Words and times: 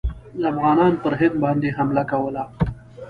افغانانو 0.51 1.01
پر 1.03 1.13
هند 1.19 1.35
باندي 1.43 1.69
حمله 1.77 2.03
کوله. 2.11 2.43